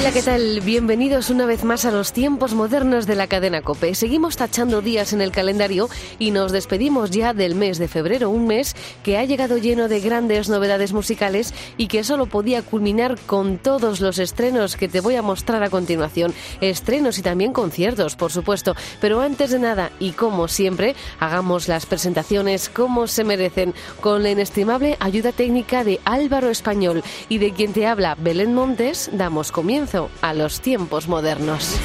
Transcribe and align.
Hola, 0.00 0.12
¿qué 0.12 0.22
tal? 0.22 0.60
Bienvenidos 0.60 1.28
una 1.28 1.44
vez 1.44 1.64
más 1.64 1.84
a 1.84 1.90
los 1.90 2.12
tiempos 2.12 2.54
modernos 2.54 3.04
de 3.08 3.16
la 3.16 3.26
cadena 3.26 3.62
Cope. 3.62 3.96
Seguimos 3.96 4.36
tachando 4.36 4.80
días 4.80 5.12
en 5.12 5.20
el 5.20 5.32
calendario 5.32 5.88
y 6.20 6.30
nos 6.30 6.52
despedimos 6.52 7.10
ya 7.10 7.34
del 7.34 7.56
mes 7.56 7.78
de 7.78 7.88
febrero, 7.88 8.30
un 8.30 8.46
mes 8.46 8.76
que 9.02 9.18
ha 9.18 9.24
llegado 9.24 9.58
lleno 9.58 9.88
de 9.88 9.98
grandes 9.98 10.48
novedades 10.48 10.92
musicales 10.92 11.52
y 11.76 11.88
que 11.88 12.04
solo 12.04 12.26
podía 12.26 12.62
culminar 12.62 13.18
con 13.26 13.58
todos 13.58 14.00
los 14.00 14.20
estrenos 14.20 14.76
que 14.76 14.86
te 14.86 15.00
voy 15.00 15.16
a 15.16 15.22
mostrar 15.22 15.64
a 15.64 15.68
continuación. 15.68 16.32
Estrenos 16.60 17.18
y 17.18 17.22
también 17.22 17.52
conciertos, 17.52 18.14
por 18.14 18.30
supuesto. 18.30 18.76
Pero 19.00 19.20
antes 19.20 19.50
de 19.50 19.58
nada, 19.58 19.90
y 19.98 20.12
como 20.12 20.46
siempre, 20.46 20.94
hagamos 21.18 21.66
las 21.66 21.86
presentaciones 21.86 22.68
como 22.68 23.08
se 23.08 23.24
merecen, 23.24 23.74
con 24.00 24.22
la 24.22 24.30
inestimable 24.30 24.96
ayuda 25.00 25.32
técnica 25.32 25.82
de 25.82 25.98
Álvaro 26.04 26.50
Español 26.50 27.02
y 27.28 27.38
de 27.38 27.52
quien 27.52 27.72
te 27.72 27.88
habla 27.88 28.14
Belén 28.14 28.54
Montes, 28.54 29.10
damos 29.12 29.50
comienzo 29.50 29.87
a 30.20 30.34
los 30.34 30.60
tiempos 30.60 31.08
modernos. 31.08 31.76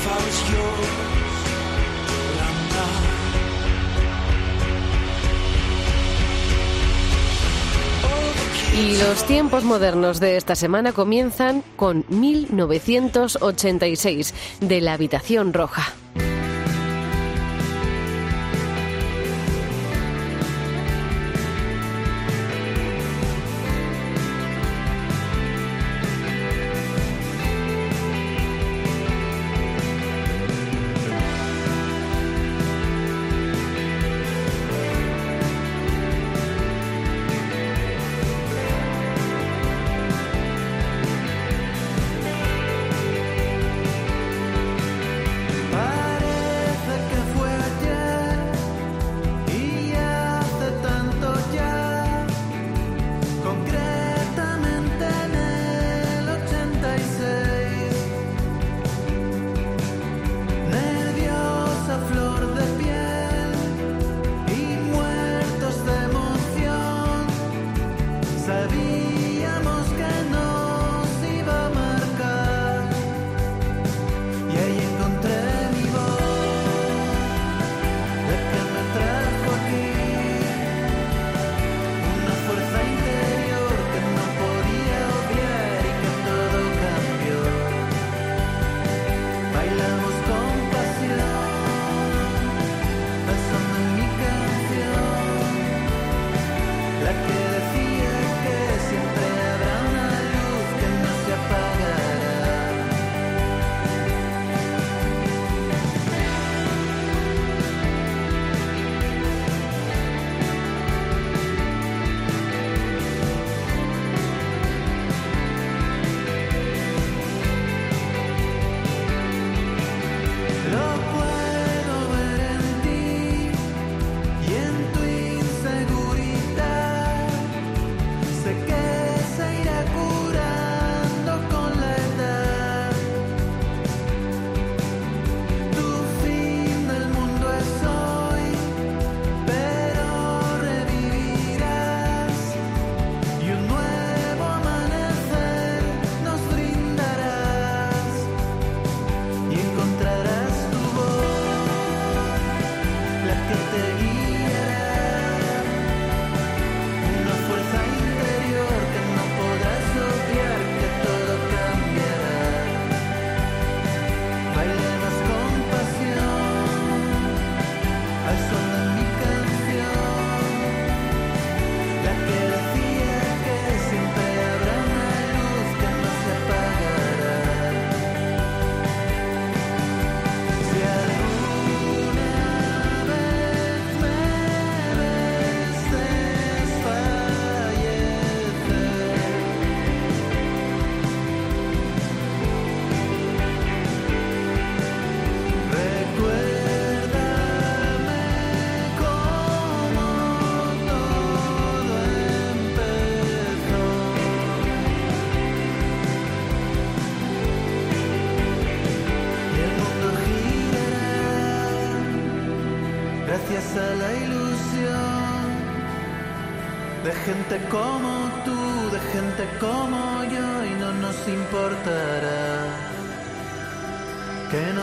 Y 8.77 8.97
los 8.97 9.25
tiempos 9.25 9.63
modernos 9.63 10.19
de 10.19 10.35
esta 10.35 10.55
semana 10.55 10.91
comienzan 10.91 11.63
con 11.75 12.05
1986 12.09 14.33
de 14.59 14.81
la 14.81 14.93
Habitación 14.93 15.53
Roja. 15.53 15.93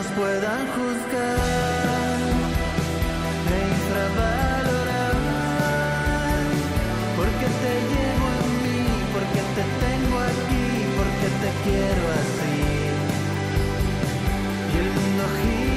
Nos 0.01 0.11
puedan 0.13 0.61
juzgar 0.75 2.17
e 3.51 3.57
infravalorar, 3.73 5.17
porque 7.17 7.47
te 7.61 7.73
llevo 7.91 8.27
en 8.39 8.47
mí, 8.63 8.81
porque 9.13 9.41
te 9.55 9.63
tengo 9.85 10.17
aquí, 10.31 10.67
porque 10.97 11.27
te 11.41 11.49
quiero 11.63 12.03
así, 12.21 12.57
y 14.73 14.75
el 14.79 14.89
mundo 14.97 15.23
girará. 15.41 15.70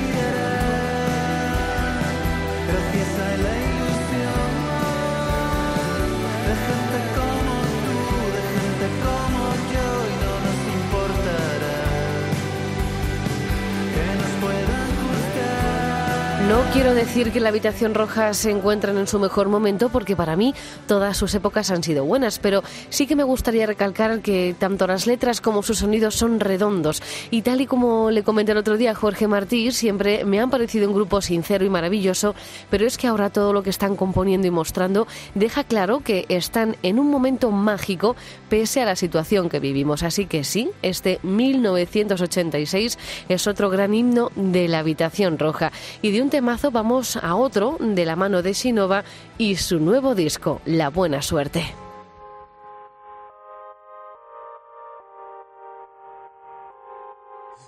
Quiero 16.75 16.93
decir 16.93 17.31
que 17.31 17.39
la 17.39 17.51
habitación 17.51 17.95
roja 17.95 18.35
se 18.35 18.51
encuentran 18.51 18.99
en 18.99 19.07
su 19.07 19.21
mejor 19.21 19.49
momento 19.49 19.91
porque 19.91 20.17
para 20.17 20.35
mí 20.35 20.57
todas 20.89 21.17
sus 21.17 21.33
épocas 21.37 21.71
han 21.71 21.85
sido 21.85 22.05
buenas, 22.05 22.41
pero 22.41 22.65
sí 22.89 23.07
que 23.07 23.15
me 23.15 23.23
gustaría 23.23 23.65
recalcar 23.65 24.19
que 24.23 24.57
tanto 24.59 24.89
las 24.89 25.07
letras 25.07 25.41
como 25.41 25.63
sus 25.63 25.79
sonidos 25.79 26.17
son 26.17 26.41
redondos 26.41 27.01
y 27.31 27.43
tal 27.43 27.61
y 27.61 27.67
como 27.67 28.11
le 28.11 28.25
comenté 28.25 28.51
el 28.51 28.59
otro 28.59 28.77
día 28.77 28.91
a 28.91 28.95
Jorge 28.97 29.29
Martí, 29.29 29.71
siempre 29.71 30.25
me 30.25 30.41
han 30.41 30.51
parecido 30.51 30.89
un 30.89 30.97
grupo 30.97 31.23
sincero 31.23 31.65
y 31.65 31.71
maravilloso, 31.71 32.35
pero 32.71 32.85
es 32.89 32.99
que 32.99 33.07
ahora 33.07 33.31
todo 33.31 33.53
lo 33.53 33.63
que 33.63 33.71
están 33.71 33.95
componiendo 33.95 34.49
y 34.49 34.51
mostrando 34.51 35.07
deja 35.37 35.63
claro 35.63 36.01
que 36.01 36.27
están 36.29 36.77
en 36.83 36.99
un 36.99 37.09
momento 37.09 37.53
mágico 37.53 38.17
pese 38.49 38.83
a 38.83 38.85
la 38.85 38.97
situación 38.97 39.49
que 39.49 39.61
vivimos. 39.61 40.03
Así 40.03 40.27
que 40.27 40.43
sí, 40.43 40.71
este 40.83 41.21
1986 41.23 42.99
es 43.29 43.47
otro 43.47 43.71
gran 43.71 43.95
himno 43.95 44.33
de 44.35 44.67
la 44.67 44.81
habitación 44.81 45.39
roja 45.39 45.71
y 46.03 46.11
de 46.11 46.21
un 46.21 46.31
temazo 46.31 46.64
vamos 46.71 47.17
a 47.17 47.35
otro 47.37 47.77
de 47.81 48.05
la 48.05 48.17
mano 48.17 48.43
de 48.43 48.55
Sinova 48.55 49.05
y 49.39 49.57
su 49.57 49.79
nuevo 49.79 50.15
disco, 50.15 50.61
La 50.65 50.91
Buena 50.91 51.23
Suerte. 51.23 51.75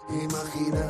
Imagina 0.08 0.86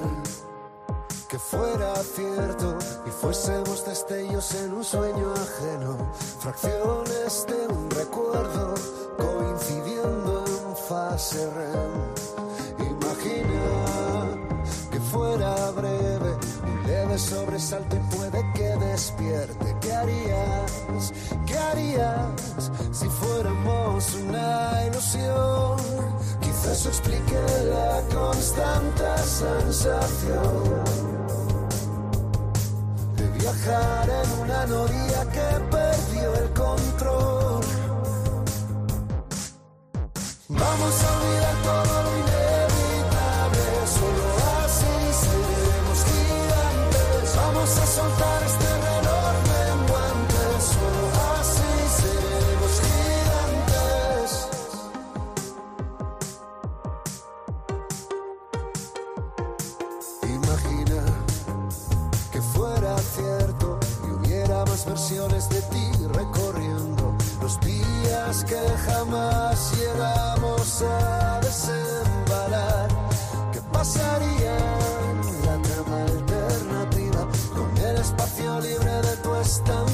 que 1.29 1.39
fuera 1.39 1.95
cierto 1.97 2.79
y 3.07 3.11
fuésemos 3.11 3.85
destellos 3.85 4.55
en 4.55 4.73
un 4.75 4.85
sueño 4.85 5.33
ajeno, 5.33 6.13
fracciones 6.39 7.47
de 7.49 7.75
un 7.75 7.91
recuerdo 7.91 8.75
coincidiendo 9.17 10.45
en 10.47 10.77
fase 10.77 11.51
REM. 11.51 12.91
Imagina 12.91 13.87
que 14.91 15.01
fuera 15.01 15.71
breve 15.73 15.96
leve 17.17 17.19
sobresalto 17.19 17.97
y 17.97 18.17
puede 18.17 18.53
que 18.55 18.77
despierte. 18.87 19.77
¿Qué 19.81 19.93
harías? 19.93 21.13
¿Qué 21.47 21.59
harías 21.59 22.71
si 22.93 23.09
fuéramos 23.09 24.15
una 24.15 24.85
ilusión? 24.87 25.77
Quizás 26.41 26.87
explique 26.87 27.41
la 27.71 28.03
constante 28.15 29.19
sensación 29.19 30.85
de 33.17 33.29
viajar 33.39 34.09
en 34.11 34.41
una 34.41 34.67
noria 34.67 35.25
que 35.33 35.49
perdió 35.71 36.35
el 36.35 36.51
control. 36.53 37.65
Vamos 40.49 41.05
a 41.05 41.19
olvidar 41.19 41.57
todo 41.65 42.03
lo 42.03 42.11
inevitable, 42.19 42.36
versiones 64.97 65.47
de 65.51 65.61
ti 65.61 65.91
recorriendo 66.15 67.15
los 67.43 67.61
días 67.61 68.45
que 68.45 68.59
jamás 68.87 69.75
llegamos 69.77 70.83
a 70.83 71.39
desembalar. 71.43 72.89
¿Qué 73.53 73.61
pasaría 73.71 74.57
en 75.11 75.47
la 75.47 75.61
trama 75.61 76.03
alternativa 76.03 77.29
con 77.55 77.77
el 77.77 77.97
espacio 77.97 78.61
libre 78.61 79.03
de 79.03 79.17
tu 79.19 79.35
estantería? 79.35 79.86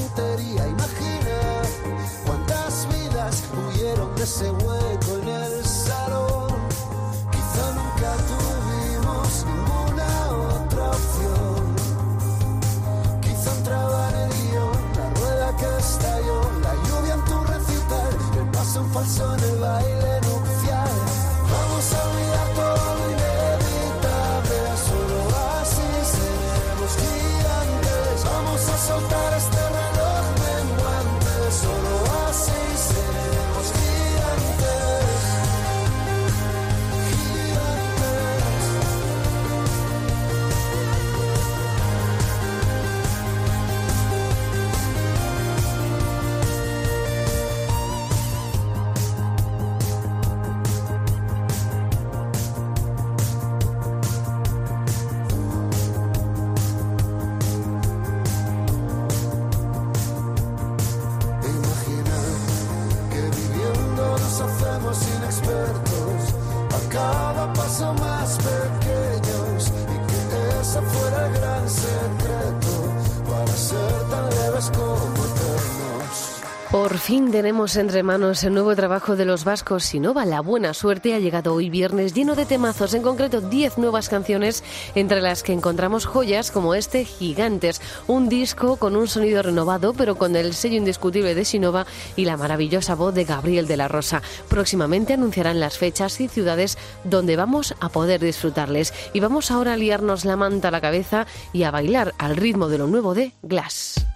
Fin 77.03 77.31
tenemos 77.31 77.75
entre 77.75 78.01
manos 78.01 78.45
el 78.45 78.53
nuevo 78.53 78.73
trabajo 78.77 79.17
de 79.17 79.25
los 79.25 79.43
vascos 79.43 79.83
Sinova. 79.83 80.23
La 80.23 80.39
buena 80.39 80.73
suerte 80.73 81.13
ha 81.13 81.19
llegado 81.19 81.53
hoy 81.53 81.69
viernes 81.69 82.13
lleno 82.13 82.33
de 82.33 82.45
temazos, 82.45 82.93
en 82.93 83.01
concreto 83.01 83.41
10 83.41 83.77
nuevas 83.77 84.07
canciones, 84.07 84.63
entre 84.95 85.19
las 85.19 85.43
que 85.43 85.51
encontramos 85.51 86.05
joyas 86.05 86.49
como 86.49 86.75
este 86.75 87.03
Gigantes, 87.03 87.81
un 88.07 88.29
disco 88.29 88.77
con 88.77 88.95
un 88.95 89.09
sonido 89.09 89.43
renovado, 89.43 89.93
pero 89.93 90.15
con 90.15 90.37
el 90.37 90.53
sello 90.53 90.77
indiscutible 90.77 91.35
de 91.35 91.43
Sinova 91.43 91.85
y 92.15 92.23
la 92.23 92.37
maravillosa 92.37 92.95
voz 92.95 93.13
de 93.13 93.25
Gabriel 93.25 93.67
de 93.67 93.75
la 93.75 93.89
Rosa. 93.89 94.21
Próximamente 94.47 95.11
anunciarán 95.11 95.59
las 95.59 95.77
fechas 95.77 96.21
y 96.21 96.29
ciudades 96.29 96.77
donde 97.03 97.35
vamos 97.35 97.75
a 97.81 97.89
poder 97.89 98.21
disfrutarles. 98.21 98.93
Y 99.11 99.19
vamos 99.19 99.51
ahora 99.51 99.73
a 99.73 99.77
liarnos 99.77 100.23
la 100.23 100.37
manta 100.37 100.69
a 100.69 100.71
la 100.71 100.79
cabeza 100.79 101.27
y 101.51 101.63
a 101.63 101.71
bailar 101.71 102.13
al 102.17 102.37
ritmo 102.37 102.69
de 102.69 102.77
lo 102.77 102.87
nuevo 102.87 103.13
de 103.13 103.33
Glass. 103.41 104.12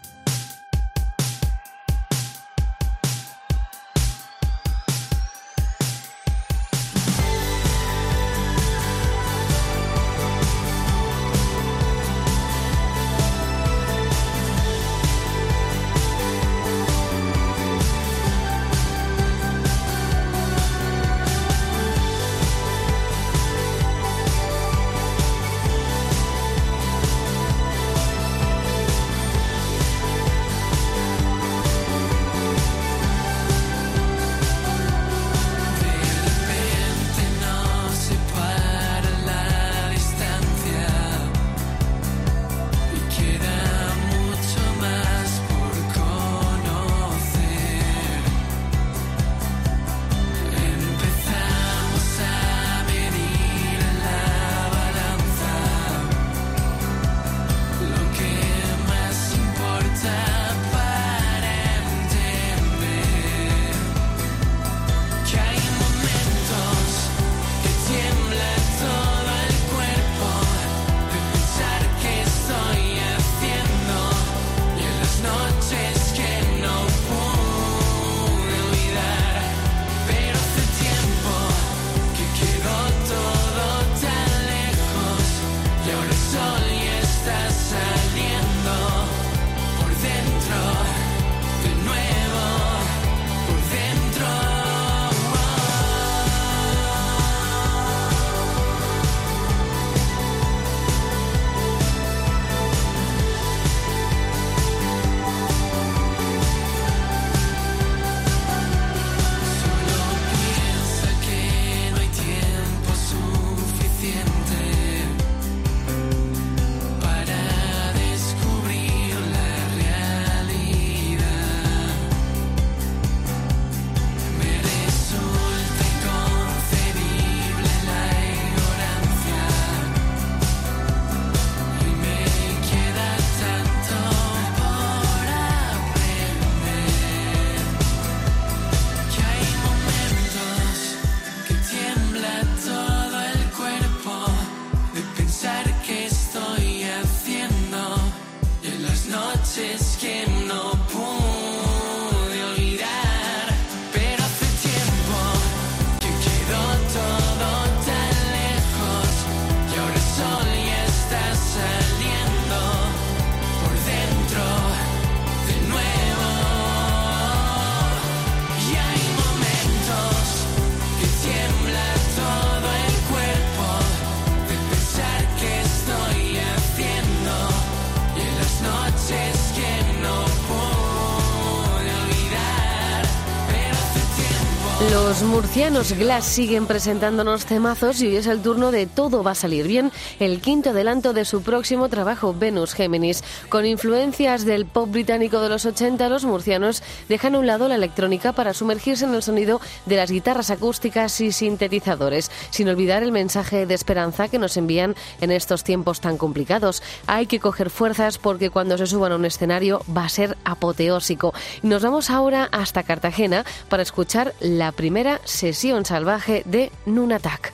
Los 184.79 185.23
murcianos 185.23 185.93
Glass 185.93 186.23
siguen 186.23 186.67
presentándonos 186.67 187.47
temazos 187.47 187.99
y 187.99 188.09
hoy 188.09 188.17
es 188.17 188.27
el 188.27 188.43
turno 188.43 188.69
de 188.69 188.85
Todo 188.85 189.23
va 189.23 189.31
a 189.31 189.35
salir 189.35 189.67
bien, 189.67 189.91
el 190.19 190.39
quinto 190.39 190.69
adelanto 190.69 191.13
de 191.13 191.25
su 191.25 191.41
próximo 191.41 191.89
trabajo 191.89 192.35
Venus 192.37 192.75
Géminis. 192.75 193.23
Con 193.49 193.65
influencias 193.65 194.45
del 194.45 194.67
pop 194.67 194.91
británico 194.91 195.41
de 195.41 195.49
los 195.49 195.65
80, 195.65 196.07
los 196.09 196.25
murcianos 196.25 196.83
dejan 197.09 197.33
a 197.33 197.39
un 197.39 197.47
lado 197.47 197.67
la 197.67 197.73
electrónica 197.73 198.33
para 198.33 198.53
sumergirse 198.53 199.05
en 199.05 199.15
el 199.15 199.23
sonido 199.23 199.59
de 199.87 199.95
las 199.95 200.11
guitarras 200.11 200.51
acústicas 200.51 201.21
y 201.21 201.31
sintetizadores, 201.31 202.29
sin 202.51 202.69
olvidar 202.69 203.01
el 203.01 203.11
mensaje 203.11 203.65
de 203.65 203.73
esperanza 203.73 204.27
que 204.27 204.37
nos 204.37 204.57
envían 204.57 204.93
en 205.21 205.31
estos 205.31 205.63
tiempos 205.63 206.01
tan 206.01 206.19
complicados. 206.19 206.83
Hay 207.07 207.25
que 207.25 207.39
coger 207.39 207.71
fuerzas 207.71 208.19
porque 208.19 208.51
cuando 208.51 208.77
se 208.77 208.85
suban 208.85 209.11
a 209.11 209.15
un 209.15 209.25
escenario 209.25 209.81
va 209.97 210.05
a 210.05 210.09
ser 210.09 210.37
apoteósico. 210.43 211.33
Nos 211.63 211.81
vamos 211.81 212.11
ahora 212.11 212.47
hasta 212.51 212.83
Cartagena 212.83 213.43
para 213.69 213.81
escuchar 213.81 214.35
la 214.39 214.66
primera 214.71 215.21
sesión 215.25 215.85
salvaje 215.85 216.43
de 216.45 216.71
Nunatak. 216.85 217.53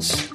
Sessions. 0.00 0.33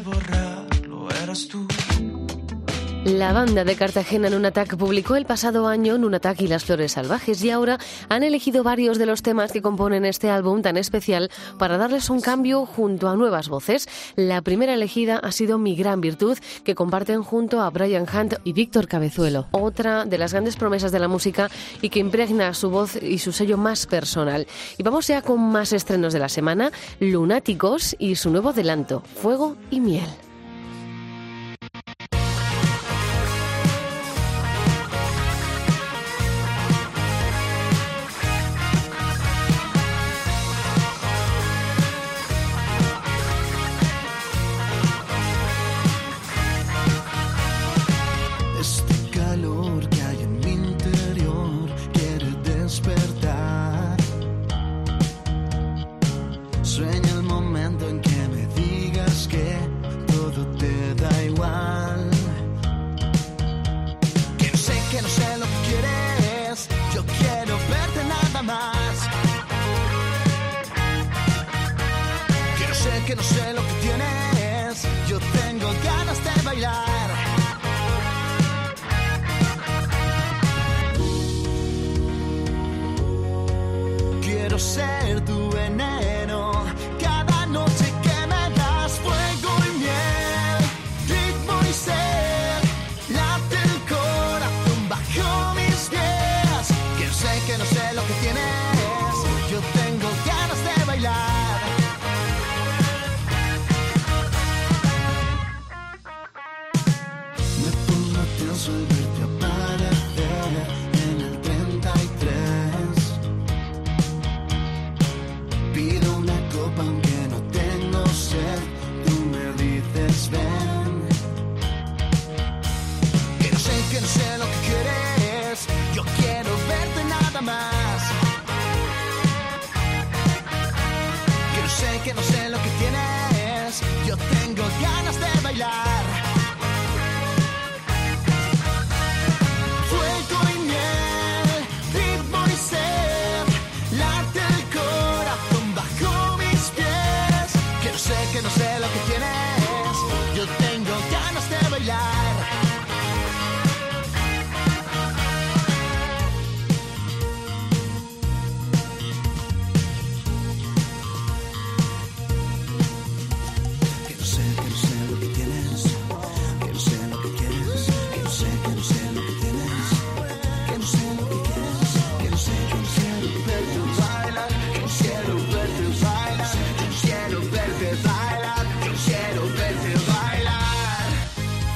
Borrarlo 0.00 1.08
eras 1.22 1.48
tú. 1.48 1.66
La 3.04 3.32
banda 3.32 3.64
de 3.64 3.74
Cartagena 3.74 4.30
Nunatak 4.30 4.76
publicó 4.76 5.16
el 5.16 5.26
pasado 5.26 5.66
año 5.66 5.98
Nunatak 5.98 6.40
y 6.40 6.46
las 6.46 6.64
flores 6.64 6.92
salvajes 6.92 7.42
y 7.42 7.50
ahora 7.50 7.80
han 8.08 8.22
elegido 8.22 8.62
varios 8.62 8.96
de 8.96 9.06
los 9.06 9.22
temas 9.22 9.50
que 9.50 9.60
componen 9.60 10.04
este 10.04 10.30
álbum 10.30 10.62
tan 10.62 10.76
especial 10.76 11.28
para 11.58 11.78
darles 11.78 12.10
un 12.10 12.20
cambio 12.20 12.64
junto 12.64 13.08
a 13.08 13.16
nuevas 13.16 13.48
voces. 13.48 13.88
La 14.14 14.40
primera 14.42 14.74
elegida 14.74 15.16
ha 15.16 15.32
sido 15.32 15.58
Mi 15.58 15.74
Gran 15.74 16.00
Virtud, 16.00 16.38
que 16.62 16.76
comparten 16.76 17.24
junto 17.24 17.60
a 17.60 17.70
Brian 17.70 18.06
Hunt 18.06 18.34
y 18.44 18.52
Víctor 18.52 18.86
Cabezuelo, 18.86 19.48
otra 19.50 20.04
de 20.04 20.18
las 20.18 20.30
grandes 20.32 20.54
promesas 20.54 20.92
de 20.92 21.00
la 21.00 21.08
música 21.08 21.50
y 21.80 21.88
que 21.88 21.98
impregna 21.98 22.54
su 22.54 22.70
voz 22.70 22.94
y 23.02 23.18
su 23.18 23.32
sello 23.32 23.58
más 23.58 23.88
personal. 23.88 24.46
Y 24.78 24.84
vamos 24.84 25.08
ya 25.08 25.22
con 25.22 25.40
más 25.40 25.72
estrenos 25.72 26.12
de 26.12 26.20
la 26.20 26.28
semana, 26.28 26.70
Lunáticos 27.00 27.96
y 27.98 28.14
su 28.14 28.30
nuevo 28.30 28.50
adelanto, 28.50 29.02
Fuego 29.20 29.56
y 29.72 29.80
Miel. 29.80 30.08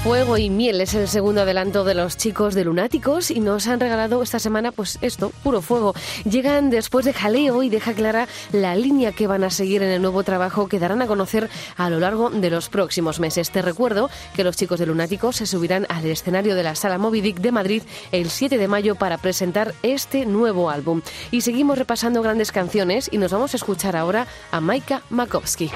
Fuego 0.07 0.39
y 0.39 0.51
miel 0.51 0.81
es 0.81 0.95
el 0.95 1.09
segundo 1.09 1.41
adelanto 1.43 1.83
de 1.83 1.93
los 1.95 2.17
chicos 2.17 2.55
de 2.55 2.65
Lunáticos 2.65 3.33
y 3.33 3.41
nos 3.41 3.67
han 3.67 3.81
regalado 3.81 4.23
esta 4.23 4.39
semana 4.39 4.71
pues 4.71 5.01
esto, 5.03 5.33
puro 5.43 5.61
fuego. 5.61 5.97
Llegan 6.25 6.71
después 6.71 7.05
de 7.05 7.13
Jaleo 7.13 7.65
y 7.65 7.71
deja 7.71 7.93
clara 7.93 8.29
la 8.53 8.77
línea 8.77 9.11
que 9.11 9.27
van 9.27 9.43
a 9.43 9.51
seguir 9.51 9.83
en 9.83 9.89
el 9.89 10.01
nuevo 10.01 10.23
trabajo 10.23 10.69
que 10.69 10.79
darán 10.79 11.03
a 11.03 11.09
conocer 11.09 11.51
a 11.77 11.91
lo 11.91 11.99
largo 11.99 12.31
de 12.31 12.51
los 12.51 12.69
próximos 12.69 13.19
meses. 13.19 13.51
Te 13.51 13.63
recuerdo 13.63 14.09
que 14.37 14.45
los 14.45 14.57
chicos 14.57 14.79
de 14.79 14.87
Lunáticos 14.87 15.35
se 15.35 15.47
subirán 15.47 15.87
al 15.89 16.05
escenario 16.05 16.55
de 16.55 16.63
la 16.63 16.77
Sala 16.77 16.99
Moby 16.99 17.21
Dick 17.21 17.41
de 17.41 17.51
Madrid 17.51 17.83
el 18.13 18.31
7 18.31 18.59
de 18.59 18.69
mayo 18.69 18.95
para 18.95 19.19
presentar 19.19 19.75
este 19.83 20.25
nuevo 20.25 20.71
álbum. 20.71 21.03
Y 21.33 21.41
seguimos 21.41 21.79
repasando 21.79 22.23
grandes 22.23 22.53
canciones 22.53 23.09
y 23.11 23.19
nos 23.19 23.33
vamos 23.33 23.55
a 23.55 23.57
escuchar 23.57 23.97
ahora 23.97 24.29
a 24.53 24.61
Maika 24.61 25.03
Makowski. 25.11 25.73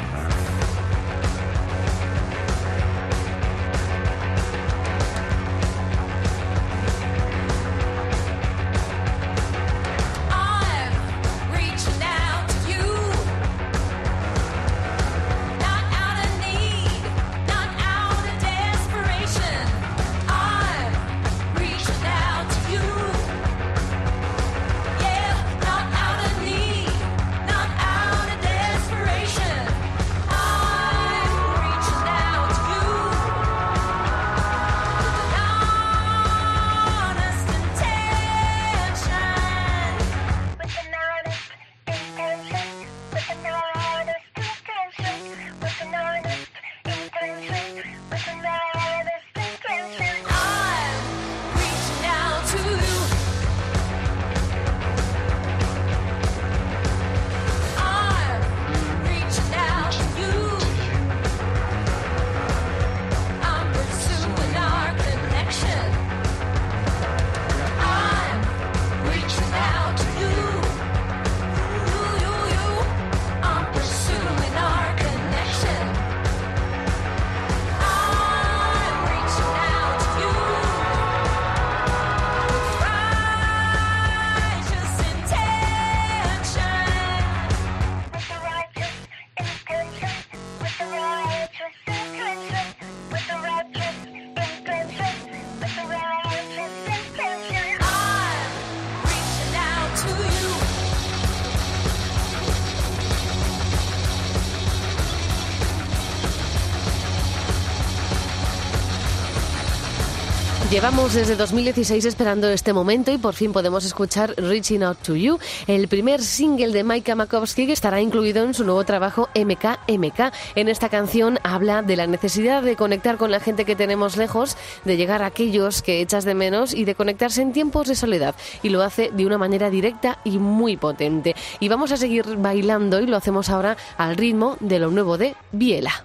Llevamos 110.71 111.15
desde 111.15 111.35
2016 111.35 112.05
esperando 112.05 112.49
este 112.49 112.73
momento 112.73 113.11
y 113.11 113.19
por 113.19 113.35
fin 113.35 113.53
podemos 113.53 113.85
escuchar 113.85 114.37
Reaching 114.37 114.85
Out 114.85 114.99
to 114.99 115.17
You, 115.17 115.41
el 115.67 115.89
primer 115.89 116.23
single 116.23 116.71
de 116.71 116.85
Maika 116.85 117.17
Makowski 117.17 117.67
que 117.67 117.73
estará 117.73 118.01
incluido 118.01 118.45
en 118.45 118.55
su 118.55 118.63
nuevo 118.63 118.85
trabajo 118.85 119.29
MKMK. 119.35 120.33
En 120.55 120.69
esta 120.69 120.89
canción 120.89 121.41
habla 121.43 121.83
de 121.83 121.97
la 121.97 122.07
necesidad 122.07 122.63
de 122.63 122.77
conectar 122.77 123.17
con 123.17 123.33
la 123.33 123.41
gente 123.41 123.65
que 123.65 123.75
tenemos 123.75 124.17
lejos, 124.17 124.57
de 124.85 124.97
llegar 124.97 125.25
a 125.25 125.27
aquellos 125.27 125.83
que 125.83 126.01
echas 126.01 126.25
de 126.25 126.37
menos 126.37 126.73
y 126.73 126.85
de 126.85 126.95
conectarse 126.95 127.43
en 127.43 127.53
tiempos 127.53 127.89
de 127.89 127.97
soledad. 127.97 128.37
Y 128.63 128.69
lo 128.69 128.85
hace 128.85 129.11
de 129.13 129.27
una 129.27 129.39
manera 129.39 129.71
directa 129.71 130.21
y 130.23 130.39
muy 130.39 130.77
potente. 130.77 131.35
Y 131.59 131.69
vamos 131.69 131.91
a 131.91 131.97
seguir 131.97 132.37
bailando 132.37 133.01
y 133.01 133.09
lo 133.09 133.17
hacemos 133.17 133.51
ahora 133.51 133.77
al 133.99 134.17
ritmo 134.17 134.57
de 134.61 134.79
lo 134.79 134.93
nuevo 134.93 135.19
de 135.19 135.35
Biela. 135.51 136.05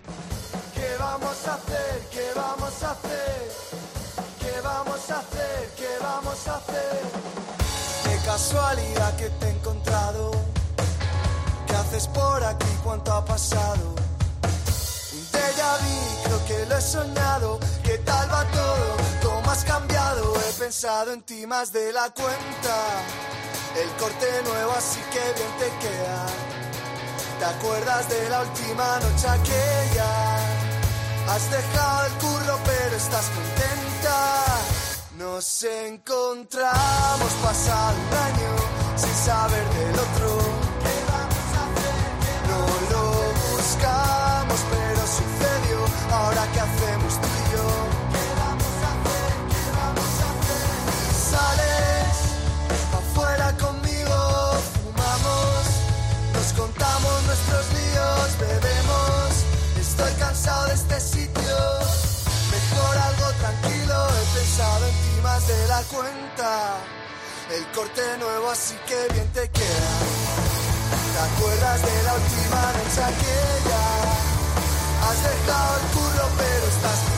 ¿Qué 0.74 0.88
vamos 0.98 1.48
a 1.48 1.54
hacer? 1.54 2.02
¿Qué 2.12 2.26
vamos 2.36 2.82
a 2.82 2.92
hacer? 2.94 3.25
Casualidad 8.36 9.16
que 9.16 9.30
te 9.30 9.46
he 9.48 9.52
encontrado. 9.52 10.32
¿Qué 11.66 11.74
haces 11.74 12.06
por 12.10 12.44
aquí? 12.44 12.74
¿Cuánto 12.84 13.14
ha 13.14 13.24
pasado? 13.24 13.96
Un 15.18 15.26
déjà 15.32 15.70
vu, 15.84 15.98
creo 16.26 16.42
que 16.50 16.66
lo 16.66 16.78
he 16.78 16.82
soñado. 16.82 17.60
¿Qué 17.82 17.98
tal 18.00 18.28
va 18.30 18.44
todo? 18.62 18.88
¿Cómo 19.24 19.50
has 19.50 19.64
cambiado? 19.64 20.34
He 20.36 20.54
pensado 20.60 21.14
en 21.14 21.22
ti 21.22 21.48
más 21.48 21.72
de 21.72 21.94
la 21.94 22.10
cuenta. 22.10 22.76
El 23.82 23.90
corte 24.02 24.28
nuevo, 24.44 24.72
así 24.82 25.02
que 25.14 25.24
bien 25.38 25.54
te 25.62 25.70
queda. 25.84 26.26
¿Te 27.40 27.46
acuerdas 27.46 28.10
de 28.10 28.30
la 28.30 28.42
última 28.42 29.00
noche 29.00 29.28
aquella? 29.30 30.12
Has 31.30 31.50
dejado 31.50 32.06
el 32.08 32.14
curro 32.24 32.60
pero 32.66 32.96
estás 32.98 33.28
contenta. 33.38 34.55
Nos 35.18 35.64
encontramos 35.64 37.32
pasado 37.42 37.96
un 37.96 38.18
año 38.18 38.52
sin 38.98 39.14
saber 39.14 39.66
del 39.70 39.94
otro. 39.94 40.28
¿Qué 40.84 40.96
vamos 41.08 41.48
a 41.56 41.62
hacer? 41.72 41.96
No 42.50 42.60
lo 42.92 43.04
buscamos 43.56 44.60
pero 44.72 45.02
sucedió. 45.08 45.80
Ahora 46.12 46.44
qué 46.54 46.60
hacemos 46.60 47.14
tú 47.22 47.28
y 47.28 47.44
yo. 47.56 47.66
¿Qué 48.12 48.26
vamos 48.44 48.76
a 48.84 48.92
hacer? 48.92 49.32
¿Qué 49.52 49.64
vamos 49.80 50.12
a 50.20 50.28
hacer? 50.36 50.68
Sales 51.32 52.18
afuera 53.00 53.48
conmigo, 53.58 54.18
fumamos, 54.76 55.64
nos 56.34 56.50
contamos 56.60 57.16
nuestros 57.24 57.64
líos, 57.72 58.28
bebemos. 58.38 59.32
Estoy 59.80 60.12
cansado 60.20 60.68
de 60.68 60.74
este 60.74 61.00
sitio, 61.00 61.45
algo 62.98 63.28
tranquilo. 63.34 64.08
He 64.10 64.38
pensado 64.38 64.86
en 64.88 64.94
ti 64.94 65.22
más 65.22 65.48
de 65.48 65.68
la 65.68 65.82
cuenta. 65.84 66.78
El 67.52 67.66
corte 67.72 68.02
nuevo, 68.20 68.50
así 68.50 68.76
que 68.88 69.14
bien 69.14 69.28
te 69.34 69.48
queda. 69.50 69.94
¿Te 71.14 71.20
acuerdas 71.30 71.82
de 71.82 72.04
la 72.04 72.14
última 72.16 72.62
noche 72.78 73.02
aquella? 73.04 73.84
Has 75.06 75.24
dejado 75.24 75.78
el 75.78 75.86
curro, 75.94 76.30
pero 76.38 76.68
estás 76.68 77.15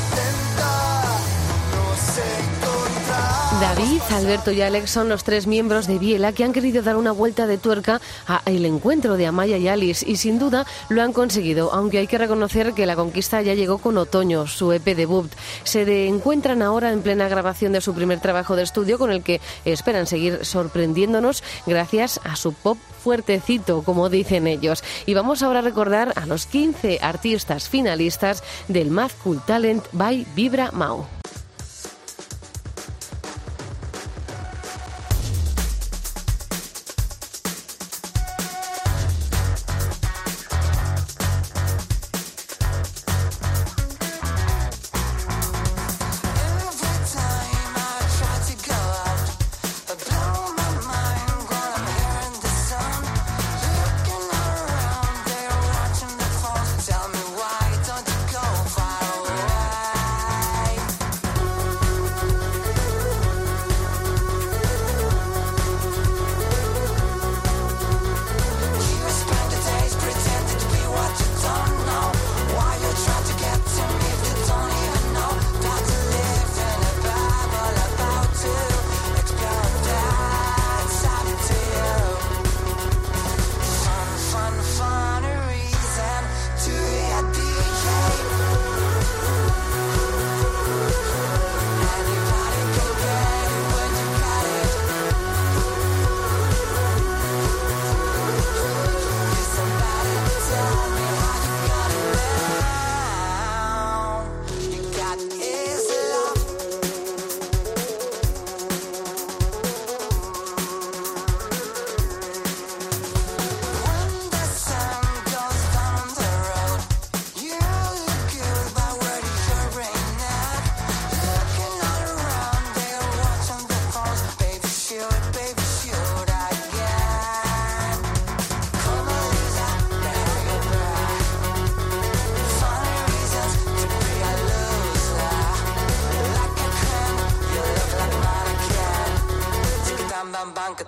David, 3.59 4.01
Alberto 4.11 4.51
y 4.51 4.61
Alex 4.61 4.91
son 4.91 5.09
los 5.09 5.23
tres 5.23 5.47
miembros 5.47 5.87
de 5.87 5.97
Biela 5.97 6.31
que 6.31 6.43
han 6.43 6.53
querido 6.53 6.83
dar 6.83 6.95
una 6.95 7.11
vuelta 7.11 7.47
de 7.47 7.57
tuerca 7.57 7.99
a 8.27 8.43
el 8.45 8.65
encuentro 8.65 9.17
de 9.17 9.25
Amaya 9.25 9.57
y 9.57 9.67
Alice 9.67 10.05
y 10.07 10.17
sin 10.17 10.37
duda 10.37 10.67
lo 10.89 11.01
han 11.01 11.11
conseguido, 11.11 11.73
aunque 11.73 11.97
hay 11.97 12.05
que 12.05 12.19
reconocer 12.19 12.73
que 12.73 12.85
la 12.85 12.95
conquista 12.95 13.41
ya 13.41 13.55
llegó 13.55 13.79
con 13.79 13.97
Otoño, 13.97 14.45
su 14.45 14.71
EP 14.73 14.85
debut. 14.95 15.31
Se 15.63 16.07
encuentran 16.07 16.61
ahora 16.61 16.91
en 16.91 17.01
plena 17.01 17.27
grabación 17.29 17.71
de 17.71 17.81
su 17.81 17.95
primer 17.95 18.19
trabajo 18.19 18.55
de 18.55 18.61
estudio 18.61 18.99
con 18.99 19.11
el 19.11 19.23
que 19.23 19.41
esperan 19.65 20.05
seguir 20.05 20.45
sorprendiéndonos 20.45 21.43
gracias 21.65 22.19
a 22.23 22.35
su 22.35 22.53
pop 22.53 22.77
fuertecito, 23.03 23.81
como 23.81 24.09
dicen 24.09 24.45
ellos. 24.45 24.83
Y 25.07 25.15
vamos 25.15 25.41
ahora 25.41 25.59
a 25.59 25.63
recordar 25.63 26.13
a 26.15 26.27
los 26.27 26.45
15 26.45 26.99
artistas 27.01 27.69
finalistas 27.69 28.43
del 28.67 28.91
Mad 28.91 29.11
Cool 29.23 29.41
Talent 29.47 29.83
by 29.93 30.27
Vibra 30.35 30.69
Mau. 30.73 31.16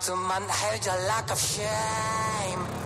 to 0.09 0.15
my 0.15 0.39
head, 0.39 0.83
you're 0.83 1.07
like 1.07 1.29
shame. 1.37 2.78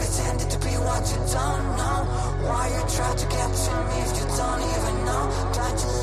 Days 0.00 0.44
to 0.46 0.58
be 0.58 0.74
what 0.86 1.02
you 1.10 1.18
don't 1.32 1.64
know. 1.78 1.98
Why 2.46 2.68
you 2.68 2.82
try 2.96 3.14
to 3.14 3.26
get 3.26 3.50
to 3.64 3.72
me 3.88 3.96
if 4.02 4.12
you 4.18 4.26
don't 4.36 4.62
even 4.62 5.04
know? 5.04 5.22
Try 5.52 5.70
to 5.70 5.93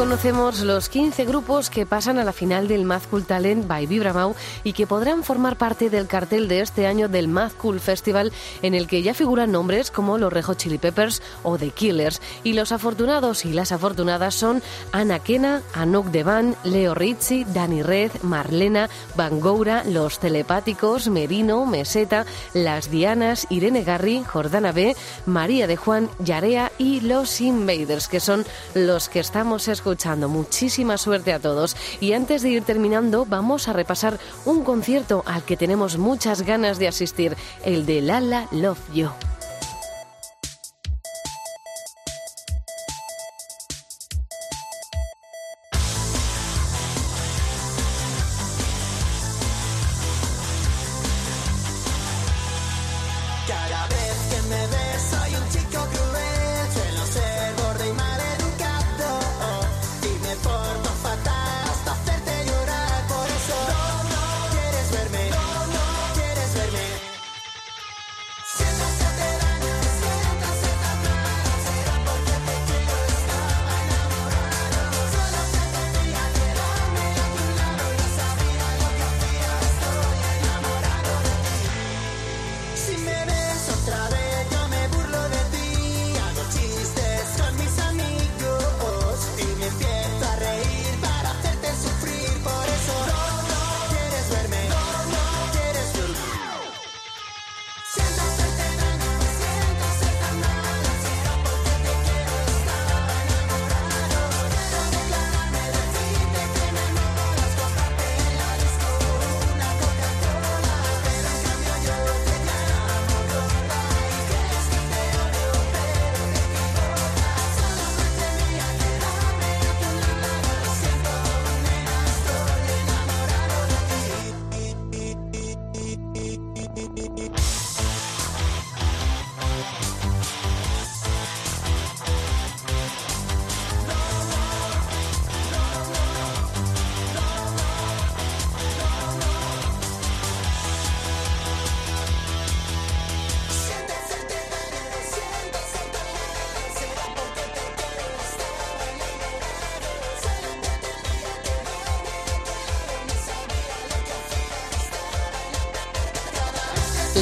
conocemos 0.00 0.60
los 0.60 0.88
15 0.88 1.26
grupos 1.26 1.68
que 1.68 1.84
pasan 1.84 2.16
a 2.16 2.24
la 2.24 2.32
final 2.32 2.68
del 2.68 2.86
Mad 2.86 3.02
Cool 3.10 3.26
Talent 3.26 3.66
by 3.66 3.84
Vibramau 3.84 4.34
y 4.64 4.72
que 4.72 4.86
podrán 4.86 5.22
formar 5.22 5.56
parte 5.56 5.90
del 5.90 6.06
cartel 6.06 6.48
de 6.48 6.60
este 6.60 6.86
año 6.86 7.10
del 7.10 7.28
Mad 7.28 7.52
Cool 7.58 7.80
Festival 7.80 8.32
en 8.62 8.74
el 8.74 8.86
que 8.86 9.02
ya 9.02 9.12
figuran 9.12 9.52
nombres 9.52 9.90
como 9.90 10.16
los 10.16 10.32
Rejo 10.32 10.54
Chili 10.54 10.78
Peppers 10.78 11.20
o 11.42 11.58
The 11.58 11.72
Killers. 11.72 12.22
Y 12.44 12.54
los 12.54 12.72
afortunados 12.72 13.44
y 13.44 13.52
las 13.52 13.72
afortunadas 13.72 14.34
son 14.34 14.62
Ana 14.90 15.18
Kena, 15.18 15.60
Anok 15.74 16.06
Devan, 16.06 16.56
Leo 16.64 16.94
Rizzi, 16.94 17.44
Dani 17.44 17.82
Red, 17.82 18.22
Marlena, 18.22 18.88
Bangoura, 19.16 19.84
Los 19.84 20.18
Telepáticos, 20.18 21.08
Merino, 21.08 21.66
Meseta, 21.66 22.24
Las 22.54 22.90
Dianas, 22.90 23.46
Irene 23.50 23.84
Garri, 23.84 24.24
Jordana 24.24 24.72
B, 24.72 24.96
María 25.26 25.66
de 25.66 25.76
Juan, 25.76 26.08
Yarea 26.20 26.72
y 26.78 27.00
Los 27.00 27.42
Invaders, 27.42 28.08
que 28.08 28.20
son 28.20 28.46
los 28.74 29.10
que 29.10 29.20
estamos 29.20 29.68
escuchando. 29.68 29.89
Muchísima 30.28 30.98
suerte 30.98 31.32
a 31.32 31.38
todos. 31.38 31.76
Y 32.00 32.12
antes 32.12 32.42
de 32.42 32.50
ir 32.50 32.62
terminando, 32.62 33.26
vamos 33.26 33.68
a 33.68 33.72
repasar 33.72 34.18
un 34.44 34.62
concierto 34.62 35.22
al 35.26 35.42
que 35.42 35.56
tenemos 35.56 35.98
muchas 35.98 36.42
ganas 36.42 36.78
de 36.78 36.88
asistir, 36.88 37.36
el 37.64 37.86
de 37.86 38.00
Lala 38.00 38.46
Love 38.52 38.78
You. 38.94 39.10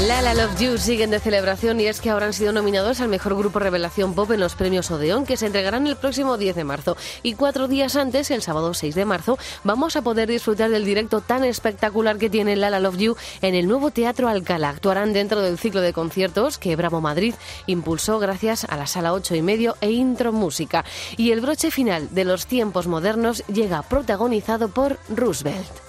La 0.09 0.23
La 0.23 0.33
Love 0.33 0.59
You 0.59 0.79
siguen 0.79 1.11
de 1.11 1.21
celebración 1.21 1.79
y 1.81 1.87
es 1.87 2.01
que 2.01 2.09
ahora 2.09 2.25
han 2.25 2.33
sido 2.33 2.51
nominados 2.51 3.03
al 3.03 3.09
mejor 3.09 3.37
grupo 3.37 3.59
revelación 3.59 4.15
pop 4.15 4.31
en 4.31 4.41
los 4.41 4.55
premios 4.55 4.91
Odeón 4.91 5.27
que 5.27 5.37
se 5.37 5.45
entregarán 5.45 5.87
el 5.87 5.97
próximo 5.97 6.39
10 6.39 6.57
de 6.57 6.65
marzo. 6.65 6.97
Y 7.23 7.35
cuatro 7.35 7.69
días 7.69 7.95
antes, 7.95 8.31
el 8.31 8.41
sábado 8.41 8.73
6 8.73 8.95
de 8.95 9.05
marzo, 9.05 9.37
vamos 9.65 9.97
a 9.97 10.03
poder 10.03 10.31
disfrutar 10.31 10.71
del 10.71 10.87
directo 10.87 11.21
tan 11.21 11.45
espectacular 11.45 12.17
que 12.17 12.31
tiene 12.31 12.57
La 12.57 12.71
La 12.71 12.81
Love 12.81 12.97
You 12.97 13.17
en 13.43 13.55
el 13.55 13.69
nuevo 13.69 13.91
Teatro 13.91 14.29
Alcalá. 14.29 14.71
Actuarán 14.71 15.13
dentro 15.13 15.43
del 15.43 15.59
ciclo 15.59 15.83
de 15.83 15.93
conciertos 15.93 16.57
que 16.57 16.75
Bravo 16.75 17.03
Madrid 17.03 17.35
impulsó 17.67 18.19
gracias 18.19 18.65
a 18.65 18.79
la 18.79 18.87
Sala 18.87 19.13
8 19.13 19.35
y 19.35 19.43
medio 19.43 19.77
e 19.83 19.91
Intro 19.91 20.33
Música. 20.33 20.87
Y 21.19 21.33
el 21.33 21.43
broche 21.43 21.71
final 21.71 22.09
de 22.15 22.25
los 22.25 22.47
tiempos 22.47 22.87
modernos 22.87 23.45
llega 23.49 23.83
protagonizado 23.83 24.71
por 24.71 24.99
Roosevelt. 25.11 25.88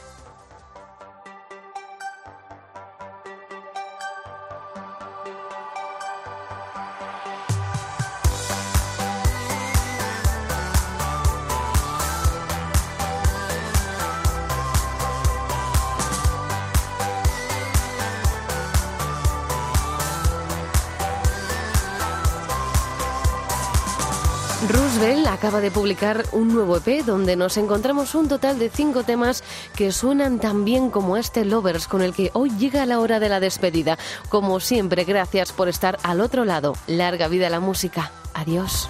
Roosevelt 25.00 25.28
acaba 25.28 25.62
de 25.62 25.72
publicar 25.72 26.26
un 26.34 26.54
nuevo 26.54 26.76
EP 26.76 27.06
donde 27.06 27.38
nos 27.38 27.56
encontramos 27.56 28.16
un 28.16 28.28
total 28.28 28.60
de 28.60 28.70
cinco 28.70 29.04
temas 29.04 29.46
que 29.74 29.94
suenan 29.94 30.40
tan 30.40 30.66
bien 30.66 30.90
como 30.90 31.16
este 31.16 31.46
Lovers 31.46 31.88
con 31.88 32.02
el 32.02 32.14
que 32.14 32.32
hoy 32.34 32.50
llega 32.58 32.86
la 32.86 33.00
hora 33.00 33.22
de 33.22 33.30
la 33.30 33.40
despedida. 33.40 33.98
Como 34.28 34.60
siempre, 34.60 35.06
gracias 35.06 35.54
por 35.54 35.70
estar 35.70 35.98
al 36.04 36.20
otro 36.20 36.44
lado. 36.44 36.74
Larga 36.88 37.30
vida 37.30 37.50
la 37.50 37.62
música. 37.62 38.12
Adiós. 38.34 38.90